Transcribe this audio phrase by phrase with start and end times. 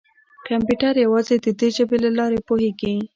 [0.47, 2.95] کمپیوټر یوازې د دې ژبې له لارې پوهېږي.